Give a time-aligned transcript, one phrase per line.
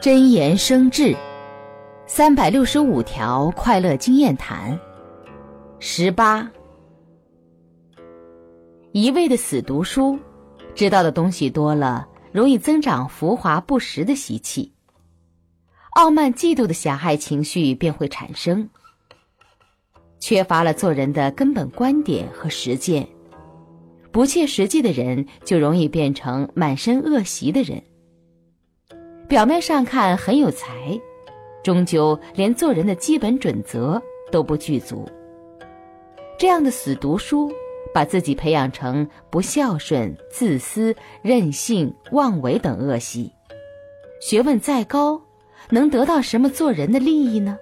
[0.00, 1.16] 真言生智，
[2.06, 4.78] 三百六十五条快乐经验谈。
[5.78, 6.50] 十八，
[8.92, 10.18] 一味的死读书，
[10.74, 14.72] 知道的东西多了，容易增长浮华不实的习气，
[15.94, 18.68] 傲慢嫉妒的狭隘情绪便会产生。
[20.18, 23.06] 缺乏了做人的根本观点和实践，
[24.10, 27.82] 不切实际的人就容易变成满身恶习的人。
[29.28, 31.00] 表面上看很有才，
[31.64, 35.08] 终究连做人的基本准则都不具足。
[36.38, 37.50] 这样的死读书，
[37.92, 43.32] 把自己培养成不孝顺、自私、任性、妄为等恶习。
[44.20, 45.20] 学问再高，
[45.70, 47.58] 能得到什么做人的利益呢？